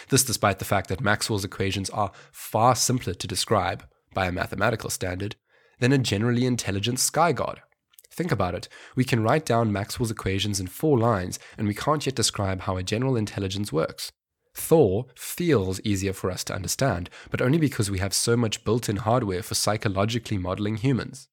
This 0.09 0.25
despite 0.25 0.59
the 0.59 0.65
fact 0.65 0.89
that 0.89 1.01
Maxwell's 1.01 1.45
equations 1.45 1.91
are 1.91 2.13
far 2.33 2.75
simpler 2.75 3.15
to 3.15 3.27
describe, 3.27 3.85
by 4.15 4.27
a 4.27 4.33
mathematical 4.33 4.91
standard, 4.91 5.37
than 5.79 5.93
a 5.93 5.99
generally 5.99 6.47
intelligent 6.47 7.01
sky 7.01 7.33
god. 7.33 7.63
Think 8.11 8.33
about 8.33 8.55
it. 8.55 8.69
We 8.97 9.05
can 9.05 9.23
write 9.23 9.47
down 9.47 9.73
Maxwell's 9.73 10.11
equations 10.11 10.61
in 10.61 10.67
four 10.67 10.99
lines, 10.99 11.39
and 11.57 11.67
we 11.67 11.75
can't 11.75 12.05
yet 12.05 12.15
describe 12.15 12.63
how 12.63 12.77
a 12.77 12.83
general 12.83 13.17
intelligence 13.17 13.73
works. 13.73 14.13
Thor 14.55 15.07
feels 15.17 15.81
easier 15.85 16.13
for 16.13 16.31
us 16.31 16.43
to 16.45 16.55
understand, 16.55 17.09
but 17.31 17.41
only 17.41 17.59
because 17.59 17.91
we 17.91 18.01
have 18.01 18.13
so 18.13 18.37
much 18.37 18.65
built 18.65 18.89
in 18.89 18.97
hardware 18.97 19.43
for 19.43 19.55
psychologically 19.55 20.39
modeling 20.39 20.77
humans. 20.77 21.29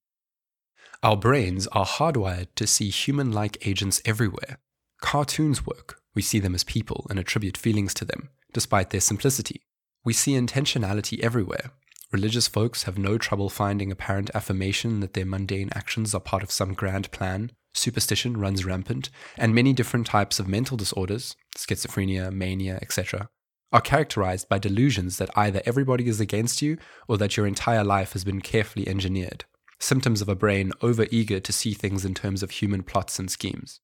Our 1.04 1.18
brains 1.18 1.68
are 1.68 1.86
hardwired 1.86 2.48
to 2.56 2.68
see 2.68 2.90
human 2.90 3.32
like 3.32 3.68
agents 3.68 4.02
everywhere. 4.06 4.60
Cartoons 5.02 5.66
work. 5.66 6.00
We 6.18 6.22
see 6.22 6.40
them 6.40 6.56
as 6.56 6.64
people 6.64 7.06
and 7.10 7.18
attribute 7.18 7.58
feelings 7.58 7.94
to 7.94 8.04
them, 8.04 8.30
despite 8.52 8.90
their 8.90 9.02
simplicity. 9.02 9.62
We 10.04 10.14
see 10.14 10.34
intentionality 10.34 11.20
everywhere, 11.20 11.72
Religious 12.12 12.48
folks 12.48 12.84
have 12.84 12.98
no 12.98 13.18
trouble 13.18 13.50
finding 13.50 13.92
apparent 13.92 14.32
affirmation 14.34 15.02
that 15.02 15.14
their 15.14 15.26
mundane 15.26 15.70
actions 15.76 16.16
are 16.16 16.22
part 16.22 16.42
of 16.42 16.52
some 16.52 16.74
grand 16.74 17.12
plan. 17.12 17.52
Superstition 17.74 18.38
runs 18.38 18.64
rampant, 18.64 19.10
and 19.38 19.54
many 19.54 19.74
different 19.74 20.08
types 20.08 20.40
of 20.40 20.48
mental 20.48 20.78
disorders, 20.78 21.36
schizophrenia, 21.58 22.32
mania, 22.32 22.80
etc., 22.82 23.30
are 23.74 23.82
characterized 23.82 24.48
by 24.48 24.58
delusions 24.58 25.18
that 25.18 25.30
either 25.36 25.62
everybody 25.66 26.08
is 26.08 26.22
against 26.22 26.62
you 26.62 26.78
or 27.10 27.18
that 27.18 27.36
your 27.36 27.46
entire 27.46 27.84
life 27.84 28.14
has 28.14 28.24
been 28.24 28.40
carefully 28.40 28.88
engineered. 28.88 29.44
Symptoms 29.78 30.22
of 30.22 30.30
a 30.30 30.36
brain 30.36 30.72
overeager 30.82 31.44
to 31.44 31.52
see 31.52 31.74
things 31.74 32.06
in 32.06 32.14
terms 32.14 32.42
of 32.42 32.52
human 32.52 32.84
plots 32.84 33.20
and 33.20 33.30
schemes. 33.30 33.82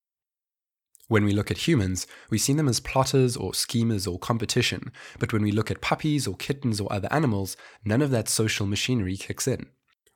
When 1.07 1.25
we 1.25 1.33
look 1.33 1.51
at 1.51 1.67
humans, 1.67 2.07
we 2.29 2.38
see 2.38 2.53
them 2.53 2.69
as 2.69 2.79
plotters 2.79 3.36
or 3.36 3.53
schemers 3.53 4.07
or 4.07 4.17
competition, 4.17 4.91
but 5.19 5.33
when 5.33 5.41
we 5.41 5.51
look 5.51 5.69
at 5.69 5.81
puppies 5.81 6.27
or 6.27 6.36
kittens 6.36 6.79
or 6.79 6.91
other 6.91 7.12
animals, 7.12 7.57
none 7.83 8.01
of 8.01 8.12
that 8.12 8.29
social 8.29 8.65
machinery 8.65 9.17
kicks 9.17 9.48
in. 9.48 9.67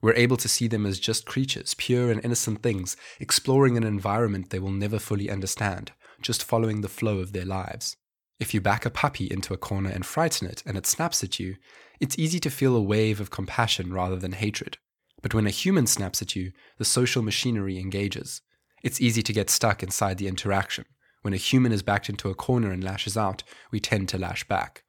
We're 0.01 0.13
able 0.13 0.37
to 0.37 0.47
see 0.47 0.67
them 0.67 0.85
as 0.85 0.99
just 0.99 1.25
creatures, 1.25 1.73
pure 1.73 2.11
and 2.11 2.23
innocent 2.23 2.61
things, 2.61 2.95
exploring 3.19 3.75
an 3.75 3.83
environment 3.83 4.49
they 4.49 4.59
will 4.59 4.71
never 4.71 4.99
fully 4.99 5.29
understand, 5.29 5.91
just 6.21 6.43
following 6.43 6.81
the 6.81 6.87
flow 6.87 7.19
of 7.19 7.33
their 7.33 7.45
lives. 7.45 7.97
If 8.39 8.53
you 8.53 8.61
back 8.61 8.85
a 8.85 8.91
puppy 8.91 9.25
into 9.25 9.53
a 9.53 9.57
corner 9.57 9.89
and 9.89 10.05
frighten 10.05 10.47
it 10.47 10.61
and 10.65 10.77
it 10.77 10.85
snaps 10.85 11.23
at 11.23 11.39
you, 11.39 11.55
it's 11.99 12.17
easy 12.19 12.39
to 12.41 12.51
feel 12.51 12.75
a 12.75 12.81
wave 12.81 13.19
of 13.19 13.31
compassion 13.31 13.91
rather 13.91 14.15
than 14.15 14.33
hatred. 14.33 14.77
But 15.23 15.33
when 15.33 15.47
a 15.47 15.51
human 15.51 15.87
snaps 15.87 16.21
at 16.21 16.35
you, 16.35 16.51
the 16.77 16.85
social 16.85 17.23
machinery 17.23 17.79
engages. 17.79 18.41
It's 18.83 19.01
easy 19.01 19.23
to 19.23 19.33
get 19.33 19.49
stuck 19.49 19.81
inside 19.81 20.17
the 20.17 20.27
interaction. 20.27 20.85
When 21.21 21.33
a 21.33 21.37
human 21.37 21.71
is 21.71 21.83
backed 21.83 22.09
into 22.09 22.29
a 22.29 22.35
corner 22.35 22.71
and 22.71 22.83
lashes 22.83 23.17
out, 23.17 23.43
we 23.71 23.79
tend 23.79 24.07
to 24.09 24.17
lash 24.17 24.47
back. 24.47 24.83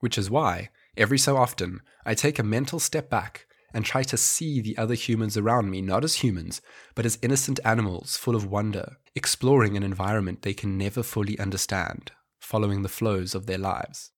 Which 0.00 0.18
is 0.18 0.30
why, 0.30 0.70
every 0.96 1.18
so 1.18 1.36
often, 1.36 1.80
I 2.04 2.14
take 2.14 2.38
a 2.38 2.44
mental 2.44 2.80
step 2.80 3.08
back 3.08 3.46
and 3.72 3.84
try 3.84 4.02
to 4.02 4.16
see 4.16 4.60
the 4.60 4.76
other 4.76 4.94
humans 4.94 5.36
around 5.36 5.70
me 5.70 5.80
not 5.80 6.04
as 6.04 6.16
humans, 6.16 6.60
but 6.94 7.06
as 7.06 7.18
innocent 7.22 7.58
animals 7.64 8.16
full 8.16 8.36
of 8.36 8.44
wonder, 8.44 8.96
exploring 9.14 9.76
an 9.76 9.82
environment 9.82 10.42
they 10.42 10.52
can 10.52 10.76
never 10.76 11.02
fully 11.02 11.38
understand, 11.38 12.12
following 12.40 12.82
the 12.82 12.88
flows 12.88 13.34
of 13.34 13.46
their 13.46 13.58
lives. 13.58 14.10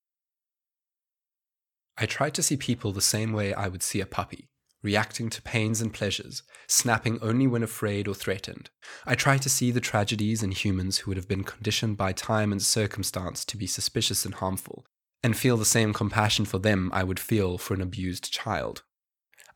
I 1.96 2.06
try 2.06 2.30
to 2.30 2.42
see 2.42 2.56
people 2.56 2.92
the 2.92 3.00
same 3.00 3.32
way 3.32 3.54
I 3.54 3.68
would 3.68 3.82
see 3.82 4.00
a 4.00 4.06
puppy 4.06 4.48
reacting 4.84 5.30
to 5.30 5.42
pains 5.42 5.80
and 5.80 5.92
pleasures, 5.92 6.42
snapping 6.68 7.18
only 7.22 7.46
when 7.48 7.62
afraid 7.62 8.06
or 8.06 8.14
threatened. 8.14 8.70
I 9.04 9.16
try 9.16 9.38
to 9.38 9.48
see 9.48 9.70
the 9.72 9.80
tragedies 9.80 10.42
in 10.42 10.52
humans 10.52 10.98
who 10.98 11.10
would 11.10 11.16
have 11.16 11.26
been 11.26 11.42
conditioned 11.42 11.96
by 11.96 12.12
time 12.12 12.52
and 12.52 12.62
circumstance 12.62 13.44
to 13.46 13.56
be 13.56 13.66
suspicious 13.66 14.24
and 14.24 14.34
harmful, 14.34 14.84
and 15.22 15.36
feel 15.36 15.56
the 15.56 15.64
same 15.64 15.92
compassion 15.92 16.44
for 16.44 16.58
them 16.58 16.90
I 16.92 17.02
would 17.02 17.18
feel 17.18 17.58
for 17.58 17.74
an 17.74 17.80
abused 17.80 18.32
child. 18.32 18.82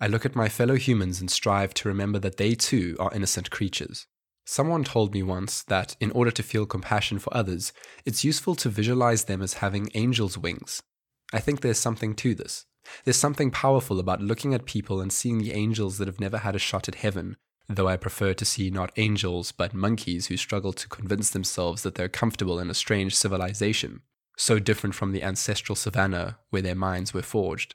I 0.00 0.06
look 0.06 0.24
at 0.24 0.34
my 0.34 0.48
fellow 0.48 0.76
humans 0.76 1.20
and 1.20 1.30
strive 1.30 1.74
to 1.74 1.88
remember 1.88 2.18
that 2.20 2.38
they 2.38 2.54
too 2.54 2.96
are 2.98 3.12
innocent 3.14 3.50
creatures. 3.50 4.06
Someone 4.46 4.82
told 4.82 5.12
me 5.12 5.22
once 5.22 5.62
that 5.64 5.94
in 6.00 6.10
order 6.12 6.30
to 6.30 6.42
feel 6.42 6.64
compassion 6.64 7.18
for 7.18 7.36
others, 7.36 7.72
it's 8.06 8.24
useful 8.24 8.54
to 8.54 8.70
visualize 8.70 9.24
them 9.24 9.42
as 9.42 9.54
having 9.54 9.90
angels' 9.94 10.38
wings. 10.38 10.82
I 11.34 11.40
think 11.40 11.60
there's 11.60 11.78
something 11.78 12.14
to 12.14 12.34
this. 12.34 12.64
There's 13.04 13.16
something 13.16 13.50
powerful 13.50 14.00
about 14.00 14.20
looking 14.20 14.54
at 14.54 14.66
people 14.66 15.00
and 15.00 15.12
seeing 15.12 15.38
the 15.38 15.52
angels 15.52 15.98
that 15.98 16.08
have 16.08 16.20
never 16.20 16.38
had 16.38 16.54
a 16.54 16.58
shot 16.58 16.88
at 16.88 16.96
heaven, 16.96 17.36
though 17.68 17.88
I 17.88 17.96
prefer 17.96 18.34
to 18.34 18.44
see 18.44 18.70
not 18.70 18.92
angels, 18.96 19.52
but 19.52 19.74
monkeys 19.74 20.26
who 20.26 20.36
struggle 20.36 20.72
to 20.72 20.88
convince 20.88 21.30
themselves 21.30 21.82
that 21.82 21.94
they're 21.94 22.08
comfortable 22.08 22.58
in 22.58 22.70
a 22.70 22.74
strange 22.74 23.14
civilization, 23.14 24.02
so 24.36 24.58
different 24.58 24.94
from 24.94 25.12
the 25.12 25.22
ancestral 25.22 25.76
savannah 25.76 26.38
where 26.50 26.62
their 26.62 26.74
minds 26.74 27.12
were 27.12 27.22
forged. 27.22 27.74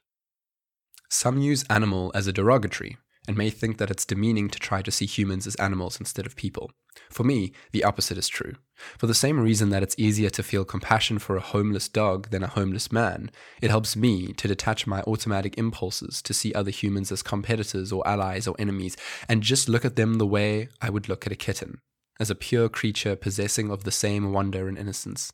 Some 1.10 1.38
use 1.38 1.64
animal 1.70 2.12
as 2.16 2.26
a 2.26 2.34
derogatory, 2.34 2.98
and 3.28 3.38
may 3.38 3.50
think 3.50 3.78
that 3.78 3.90
it's 3.90 4.06
demeaning 4.06 4.50
to 4.50 4.60
try 4.60 4.82
to 4.82 4.92
see 4.92 5.06
humans 5.06 5.48
as 5.48 5.56
animals 5.56 6.00
instead 6.00 6.26
of 6.26 6.36
people. 6.36 6.72
For 7.10 7.24
me, 7.24 7.54
the 7.72 7.84
opposite 7.84 8.18
is 8.18 8.28
true. 8.28 8.54
For 8.98 9.08
the 9.08 9.14
same 9.14 9.40
reason 9.40 9.70
that 9.70 9.84
it's 9.84 9.96
easier 9.98 10.30
to 10.32 10.44
feel 10.44 10.66
compassion 10.66 11.20
for 11.20 11.36
a 11.36 11.42
homeless 11.42 11.88
dog 11.88 12.30
than 12.30 12.44
a 12.44 12.48
homeless 12.48 12.92
man, 12.92 13.32
it 13.62 13.70
helps 13.70 13.96
me 13.96 14.34
to 14.34 14.48
detach 14.48 14.86
my 14.86 15.02
automatic 15.04 15.58
impulses 15.58 16.22
to 16.24 16.34
see 16.34 16.54
other 16.54 16.72
humans 16.72 17.12
as 17.12 17.24
competitors 17.24 17.92
or 17.92 18.08
allies 18.08 18.48
or 18.48 18.56
enemies 18.60 18.98
and 19.30 19.42
just 19.42 19.70
look 19.70 19.86
at 19.86 19.96
them 19.96 20.16
the 20.16 20.28
way 20.28 20.70
I 20.82 20.90
would 20.90 21.08
look 21.08 21.26
at 21.26 21.34
a 21.34 21.38
kitten, 21.38 21.80
as 22.20 22.30
a 22.30 22.36
pure 22.36 22.70
creature 22.70 23.16
possessing 23.16 23.72
of 23.72 23.84
the 23.84 23.92
same 23.92 24.34
wonder 24.34 24.68
and 24.68 24.78
innocence. 24.78 25.32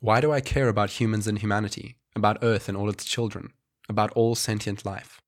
Why 0.00 0.20
do 0.20 0.32
I 0.32 0.40
care 0.40 0.68
about 0.68 0.90
humans 0.90 1.26
and 1.26 1.38
humanity, 1.38 1.96
about 2.16 2.38
Earth 2.42 2.68
and 2.68 2.76
all 2.76 2.88
its 2.88 3.04
children, 3.04 3.52
about 3.88 4.10
all 4.12 4.34
sentient 4.34 4.84
life? 4.84 5.20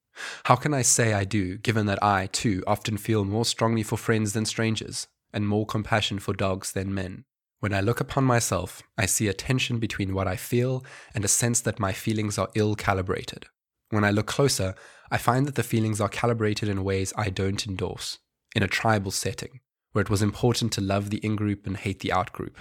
How 0.45 0.57
can 0.57 0.75
I 0.75 0.83
say 0.83 1.13
I 1.13 1.25
do, 1.25 1.57
given 1.57 1.87
that 1.87 2.03
I, 2.03 2.27
too, 2.27 2.63
often 2.67 2.97
feel 2.97 3.25
more 3.25 3.45
strongly 3.45 3.83
for 3.83 3.97
friends 3.97 4.33
than 4.33 4.45
strangers, 4.45 5.07
and 5.33 5.49
more 5.49 5.67
compassion 5.67 6.19
for 6.19 6.35
dogs 6.35 6.73
than 6.73 6.95
men? 6.95 7.25
When 7.61 7.73
I 7.73 7.81
look 7.81 8.01
upon 8.01 8.25
myself, 8.25 8.83
I 8.99 9.07
see 9.07 9.29
a 9.29 9.33
tension 9.33 9.79
between 9.79 10.15
what 10.15 10.27
I 10.27 10.37
feel 10.37 10.85
and 11.15 11.25
a 11.25 11.29
sense 11.29 11.61
that 11.61 11.79
my 11.79 11.93
feelings 11.93 12.37
are 12.37 12.51
ill 12.55 12.75
calibrated. 12.75 13.47
When 13.91 14.05
I 14.05 14.11
look 14.11 14.27
closer, 14.27 14.75
I 15.11 15.19
find 15.19 15.47
that 15.47 15.55
the 15.55 15.63
feelings 15.63 16.01
are 16.01 16.09
calibrated 16.09 16.69
in 16.69 16.85
ways 16.85 17.13
I 17.17 17.31
don't 17.31 17.67
endorse, 17.67 18.19
in 18.57 18.63
a 18.63 18.69
tribal 18.69 19.13
setting, 19.13 19.61
where 19.93 20.03
it 20.03 20.11
was 20.11 20.23
important 20.23 20.73
to 20.73 20.81
love 20.81 21.11
the 21.11 21.19
in 21.19 21.37
group 21.37 21.67
and 21.67 21.77
hate 21.77 22.01
the 22.01 22.13
out 22.13 22.33
group. 22.33 22.59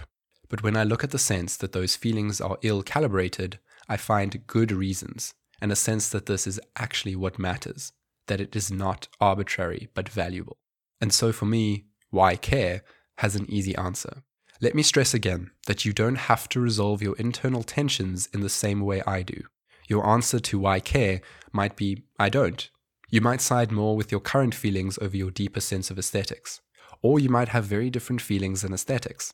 But 0.49 0.61
when 0.61 0.77
I 0.77 0.83
look 0.83 1.03
at 1.03 1.11
the 1.11 1.17
sense 1.17 1.57
that 1.57 1.71
those 1.71 1.95
feelings 1.95 2.39
are 2.39 2.59
ill 2.61 2.83
calibrated, 2.83 3.59
I 3.89 3.97
find 3.97 4.45
good 4.45 4.71
reasons 4.71 5.33
and 5.61 5.71
a 5.71 5.75
sense 5.75 6.09
that 6.09 6.25
this 6.25 6.47
is 6.47 6.59
actually 6.75 7.15
what 7.15 7.39
matters, 7.39 7.93
that 8.27 8.41
it 8.41 8.55
is 8.55 8.71
not 8.71 9.07
arbitrary 9.19 9.89
but 9.93 10.09
valuable. 10.09 10.57
And 10.99 11.13
so 11.13 11.31
for 11.31 11.45
me, 11.45 11.85
why 12.09 12.35
care 12.35 12.83
has 13.17 13.35
an 13.35 13.45
easy 13.49 13.75
answer. 13.75 14.23
Let 14.59 14.75
me 14.75 14.83
stress 14.83 15.13
again 15.13 15.51
that 15.67 15.85
you 15.85 15.93
don't 15.93 16.15
have 16.15 16.49
to 16.49 16.59
resolve 16.59 17.01
your 17.01 17.15
internal 17.17 17.63
tensions 17.63 18.27
in 18.33 18.41
the 18.41 18.49
same 18.49 18.81
way 18.81 19.01
I 19.07 19.21
do. 19.23 19.43
Your 19.87 20.07
answer 20.07 20.39
to 20.39 20.59
why 20.59 20.79
care 20.79 21.21
might 21.51 21.75
be 21.75 22.03
I 22.19 22.29
don't. 22.29 22.69
You 23.09 23.21
might 23.21 23.41
side 23.41 23.71
more 23.71 23.95
with 23.95 24.11
your 24.11 24.21
current 24.21 24.55
feelings 24.55 24.97
over 25.01 25.17
your 25.17 25.31
deeper 25.31 25.59
sense 25.59 25.91
of 25.91 25.99
aesthetics, 25.99 26.61
or 27.01 27.19
you 27.19 27.29
might 27.29 27.49
have 27.49 27.65
very 27.65 27.89
different 27.89 28.21
feelings 28.21 28.63
and 28.63 28.73
aesthetics. 28.73 29.33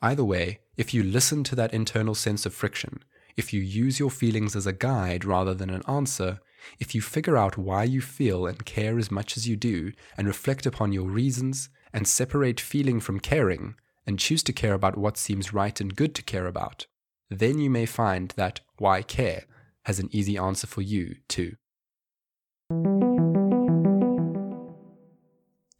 Either 0.00 0.24
way, 0.24 0.60
if 0.76 0.94
you 0.94 1.02
listen 1.02 1.44
to 1.44 1.56
that 1.56 1.74
internal 1.74 2.14
sense 2.14 2.46
of 2.46 2.54
friction, 2.54 3.02
if 3.38 3.52
you 3.52 3.60
use 3.60 4.00
your 4.00 4.10
feelings 4.10 4.56
as 4.56 4.66
a 4.66 4.72
guide 4.72 5.24
rather 5.24 5.54
than 5.54 5.70
an 5.70 5.82
answer, 5.86 6.40
if 6.80 6.92
you 6.92 7.00
figure 7.00 7.36
out 7.36 7.56
why 7.56 7.84
you 7.84 8.00
feel 8.00 8.48
and 8.48 8.64
care 8.64 8.98
as 8.98 9.12
much 9.12 9.36
as 9.36 9.46
you 9.46 9.54
do, 9.56 9.92
and 10.16 10.26
reflect 10.26 10.66
upon 10.66 10.92
your 10.92 11.08
reasons, 11.08 11.68
and 11.92 12.08
separate 12.08 12.58
feeling 12.58 12.98
from 12.98 13.20
caring, 13.20 13.76
and 14.04 14.18
choose 14.18 14.42
to 14.42 14.52
care 14.52 14.74
about 14.74 14.98
what 14.98 15.16
seems 15.16 15.54
right 15.54 15.80
and 15.80 15.94
good 15.94 16.16
to 16.16 16.22
care 16.22 16.48
about, 16.48 16.86
then 17.30 17.60
you 17.60 17.70
may 17.70 17.86
find 17.86 18.34
that 18.36 18.60
why 18.78 19.02
care 19.02 19.44
has 19.84 20.00
an 20.00 20.08
easy 20.10 20.36
answer 20.36 20.66
for 20.66 20.82
you 20.82 21.14
too. 21.28 21.54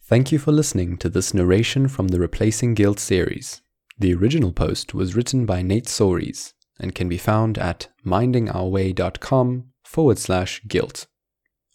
Thank 0.04 0.30
you 0.30 0.38
for 0.38 0.52
listening 0.52 0.96
to 0.98 1.08
this 1.08 1.34
narration 1.34 1.88
from 1.88 2.08
the 2.08 2.20
Replacing 2.20 2.74
Guilt 2.74 3.00
series. 3.00 3.62
The 3.98 4.14
original 4.14 4.52
post 4.52 4.94
was 4.94 5.16
written 5.16 5.44
by 5.44 5.60
Nate 5.60 5.86
Soares 5.86 6.54
and 6.78 6.94
can 6.94 7.08
be 7.08 7.18
found 7.18 7.58
at 7.58 7.88
mindingourway.com 8.04 9.64
forward 9.84 10.18
slash 10.18 10.62
guilt. 10.66 11.06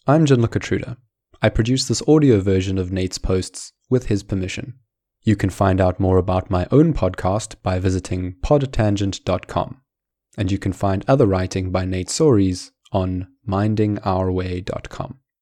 I'm 0.07 0.25
Gianluca 0.25 0.59
Truda. 0.59 0.97
I 1.41 1.49
produce 1.49 1.87
this 1.87 2.01
audio 2.07 2.39
version 2.39 2.77
of 2.77 2.91
Nate's 2.91 3.17
posts 3.17 3.73
with 3.89 4.05
his 4.05 4.23
permission. 4.23 4.75
You 5.23 5.35
can 5.35 5.49
find 5.49 5.79
out 5.79 5.99
more 5.99 6.17
about 6.17 6.49
my 6.49 6.67
own 6.71 6.93
podcast 6.93 7.55
by 7.63 7.79
visiting 7.79 8.35
podtangent.com. 8.41 9.81
And 10.37 10.51
you 10.51 10.57
can 10.57 10.73
find 10.73 11.05
other 11.07 11.25
writing 11.25 11.71
by 11.71 11.85
Nate 11.85 12.07
Soares 12.09 12.71
on 12.91 13.27
mindingourway.com. 13.47 15.19